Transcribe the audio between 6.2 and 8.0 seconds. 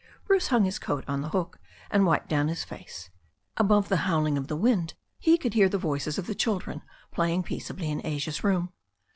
the children playing peaceably